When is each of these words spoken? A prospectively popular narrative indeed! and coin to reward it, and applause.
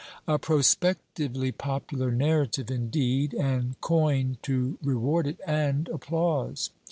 A 0.27 0.39
prospectively 0.39 1.51
popular 1.51 2.09
narrative 2.09 2.71
indeed! 2.71 3.35
and 3.35 3.79
coin 3.81 4.37
to 4.41 4.79
reward 4.81 5.27
it, 5.27 5.39
and 5.45 5.87
applause. 5.89 6.71